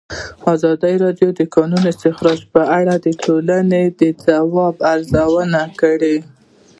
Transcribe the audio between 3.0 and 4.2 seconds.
د ټولنې د